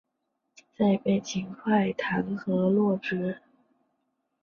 [0.75, 3.37] 再被秦桧弹劾落职。